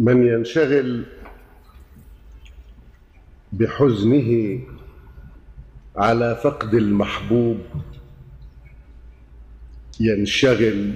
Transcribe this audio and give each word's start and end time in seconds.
من 0.00 0.26
ينشغل 0.26 1.04
بحزنه 3.52 4.60
على 5.96 6.40
فقد 6.42 6.74
المحبوب 6.74 7.58
ينشغل 10.00 10.94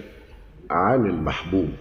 عن 0.70 1.06
المحبوب. 1.06 1.72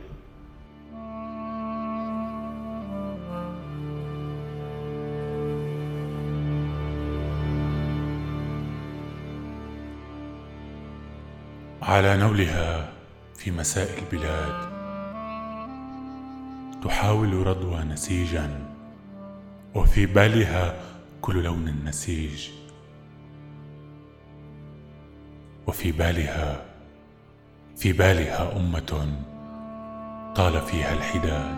على 11.81 12.17
نولها 12.17 12.93
في 13.35 13.51
مساء 13.51 13.89
البلاد. 13.99 14.76
تحاول 16.87 17.47
رضوى 17.47 17.83
نسيجا 17.83 18.49
وفي 19.75 20.05
بالها 20.05 20.75
كل 21.21 21.43
لون 21.43 21.75
نسيج 21.85 22.49
وفي 25.67 25.91
بالها 25.91 26.65
في 27.77 27.93
بالها 27.93 28.57
أمة 28.57 29.19
طال 30.35 30.61
فيها 30.61 30.93
الحداد. 30.93 31.57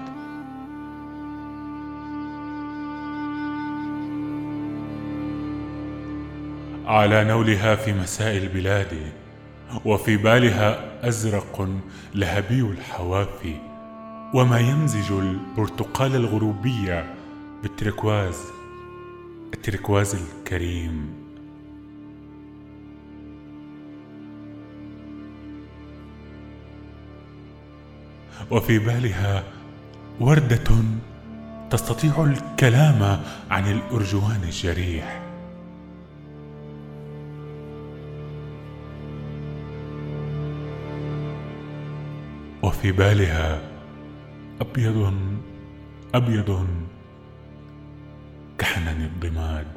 على 6.85 7.23
نولها 7.23 7.75
في 7.75 7.93
مساء 7.93 8.37
البلاد 8.37 9.11
وفي 9.85 10.17
بالها 10.17 10.79
أزرق 11.07 11.69
لهبي 12.15 12.61
الحوافي 12.61 13.68
وما 14.33 14.59
يمزج 14.59 15.11
البرتقال 15.11 16.15
الغروبيه 16.15 17.15
بالتركواز 17.63 18.37
التركواز 19.53 20.15
الكريم. 20.15 21.13
وفي 28.51 28.79
بالها 28.79 29.43
وردة 30.19 30.75
تستطيع 31.69 32.23
الكلام 32.23 33.21
عن 33.51 33.71
الأرجوان 33.71 34.43
الجريح. 34.43 35.21
وفي 42.63 42.91
بالها 42.91 43.78
أبيض 44.61 45.13
أبيض 46.15 46.67
كحنن 48.57 49.01
الضماد. 49.01 49.67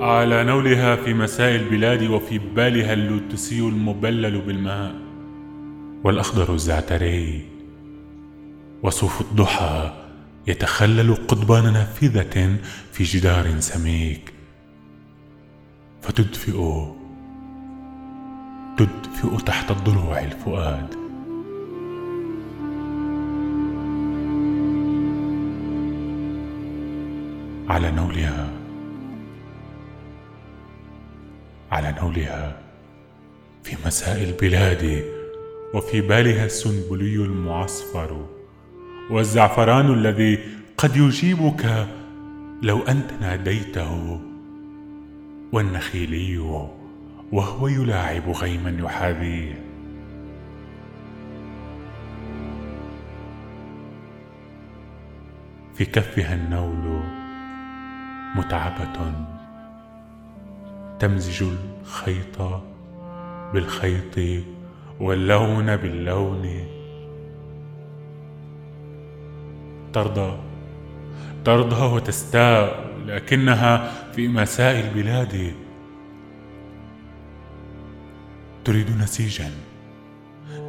على 0.00 0.44
نولها 0.44 0.96
في 0.96 1.14
مساء 1.14 1.56
البلاد 1.56 2.02
وفي 2.02 2.38
بالها 2.38 2.92
اللوتسي 2.92 3.60
المبلل 3.60 4.40
بالماء. 4.40 4.94
والأخضر 6.04 6.54
الزعتري 6.54 7.46
وصوف 8.82 9.20
الضحى 9.20 9.94
يتخلل 10.46 11.14
قضبان 11.14 11.72
نافذة 11.72 12.56
في 12.92 13.04
جدار 13.04 13.60
سميك. 13.60 14.32
فتدفئ 16.02 16.99
تدفئ 18.80 19.44
تحت 19.46 19.70
الضلوع 19.70 20.18
الفؤاد. 20.18 20.94
على 27.68 27.90
نولها. 27.90 28.52
على 31.72 31.94
نولها. 32.02 32.56
في 33.62 33.76
مساء 33.86 34.24
البلاد 34.24 35.04
وفي 35.74 36.00
بالها 36.00 36.44
السنبلي 36.44 37.16
المعصفر 37.16 38.26
والزعفران 39.10 39.94
الذي 39.94 40.38
قد 40.78 40.96
يجيبك 40.96 41.86
لو 42.62 42.82
أنت 42.82 43.12
ناديته 43.20 44.20
والنخيلي. 45.52 46.79
وهو 47.32 47.68
يلاعب 47.68 48.30
غيما 48.30 48.76
يحاذيه 48.84 49.54
في 55.74 55.84
كفها 55.84 56.34
النول 56.34 57.02
متعبة 58.36 59.12
تمزج 60.98 61.42
الخيط 61.42 62.62
بالخيط 63.52 64.44
واللون 65.00 65.76
باللون. 65.76 66.66
ترضى 69.92 70.38
ترضى 71.44 71.94
وتستاء 71.94 72.90
لكنها 73.06 73.90
في 74.12 74.28
مساء 74.28 74.80
البلاد 74.80 75.54
تريد 78.64 78.98
نسيجا. 79.02 79.50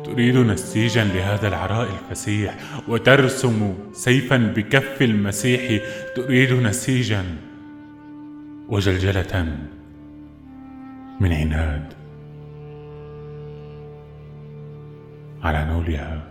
تريد 0.06 0.38
نسيجا 0.38 1.04
لهذا 1.04 1.48
العراء 1.48 1.90
الفسيح 1.92 2.58
وترسم 2.88 3.74
سيفا 3.94 4.38
بكف 4.38 5.02
المسيح. 5.02 5.84
تريد 6.16 6.54
نسيجا 6.54 7.26
وجلجلة 8.70 9.58
من 11.20 11.34
عناد. 11.34 11.94
على 15.44 15.66
نولها. 15.66 16.24